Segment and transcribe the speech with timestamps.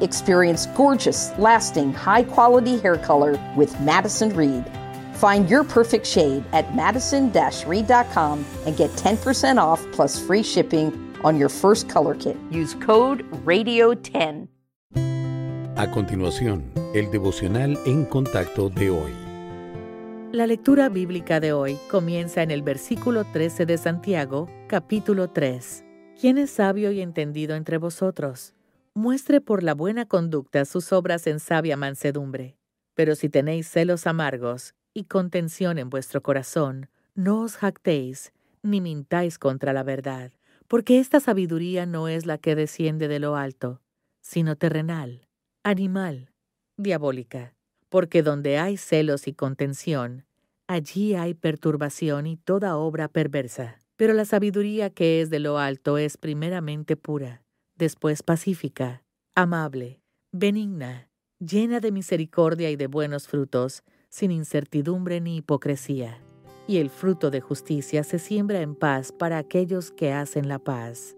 [0.00, 4.64] Experience gorgeous, lasting, high quality hair color with Madison Reed.
[5.14, 7.30] Find your perfect shade at madison
[7.66, 12.36] reed.com and get 10% off plus free shipping on your first color kit.
[12.50, 14.48] Use code RADIO10.
[15.76, 19.12] A continuación, el devocional en contacto de hoy.
[20.32, 25.84] La lectura bíblica de hoy comienza en el versículo 13 de Santiago, capítulo 3.
[26.20, 28.54] ¿Quién es sabio y entendido entre vosotros?
[28.94, 32.56] Muestre por la buena conducta sus obras en sabia mansedumbre.
[32.94, 38.32] Pero si tenéis celos amargos y contención en vuestro corazón, no os jactéis,
[38.62, 40.32] ni mintáis contra la verdad,
[40.68, 43.80] porque esta sabiduría no es la que desciende de lo alto,
[44.20, 45.28] sino terrenal,
[45.62, 46.30] animal,
[46.76, 47.54] diabólica
[47.90, 50.24] porque donde hay celos y contención,
[50.66, 53.78] allí hay perturbación y toda obra perversa.
[53.96, 57.42] Pero la sabiduría que es de lo alto es primeramente pura,
[57.80, 59.02] después pacífica,
[59.34, 60.00] amable,
[60.30, 66.22] benigna, llena de misericordia y de buenos frutos, sin incertidumbre ni hipocresía.
[66.68, 71.16] Y el fruto de justicia se siembra en paz para aquellos que hacen la paz.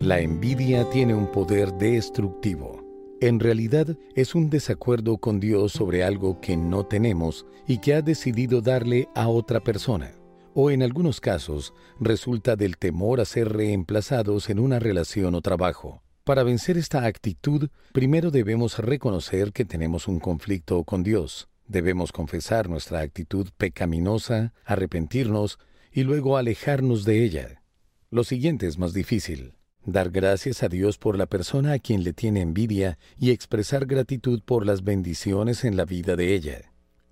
[0.00, 2.90] La envidia tiene un poder destructivo
[3.22, 8.00] en realidad es un desacuerdo con Dios sobre algo que no tenemos y que ha
[8.00, 10.19] decidido darle a otra persona.
[10.54, 16.02] O en algunos casos resulta del temor a ser reemplazados en una relación o trabajo.
[16.24, 21.48] Para vencer esta actitud, primero debemos reconocer que tenemos un conflicto con Dios.
[21.66, 25.58] Debemos confesar nuestra actitud pecaminosa, arrepentirnos
[25.92, 27.62] y luego alejarnos de ella.
[28.10, 32.12] Lo siguiente es más difícil dar gracias a Dios por la persona a quien le
[32.12, 36.69] tiene envidia y expresar gratitud por las bendiciones en la vida de ella.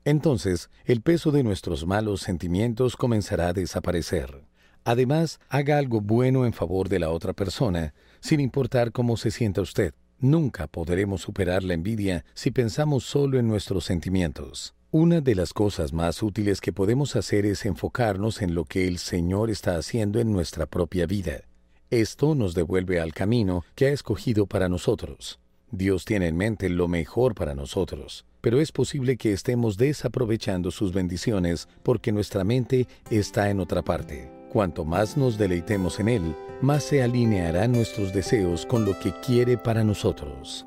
[0.09, 4.43] Entonces, el peso de nuestros malos sentimientos comenzará a desaparecer.
[4.83, 9.61] Además, haga algo bueno en favor de la otra persona, sin importar cómo se sienta
[9.61, 9.93] usted.
[10.19, 14.75] Nunca podremos superar la envidia si pensamos solo en nuestros sentimientos.
[14.91, 18.97] Una de las cosas más útiles que podemos hacer es enfocarnos en lo que el
[18.97, 21.43] Señor está haciendo en nuestra propia vida.
[21.91, 25.39] Esto nos devuelve al camino que ha escogido para nosotros.
[25.71, 30.91] Dios tiene en mente lo mejor para nosotros, pero es posible que estemos desaprovechando sus
[30.91, 34.31] bendiciones porque nuestra mente está en otra parte.
[34.51, 39.59] Cuanto más nos deleitemos en Él, más se alinearán nuestros deseos con lo que quiere
[39.59, 40.65] para nosotros.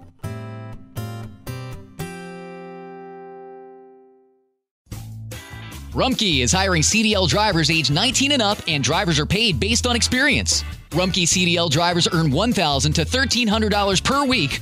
[5.95, 9.95] Rumkey is hiring CDL drivers age 19 and up, and drivers are paid based on
[9.95, 10.63] experience.
[10.91, 14.61] Rumkey CDL drivers earn $1,000 to $1,300 per week